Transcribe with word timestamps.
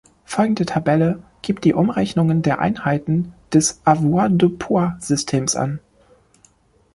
Folgende 0.25 0.65
Tabelle 0.65 1.21
gibt 1.43 1.63
die 1.63 1.75
Umrechnungen 1.75 2.41
der 2.41 2.57
Einheiten 2.57 3.35
des 3.53 3.81
Avoirdupois-Systems 3.85 5.55
an. 5.55 5.79